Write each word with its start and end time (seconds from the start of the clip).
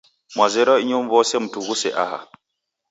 Mwazerwa 0.35 0.75
inyow'ose 0.83 1.35
mtughuse 1.43 1.89
aha. 2.03 2.19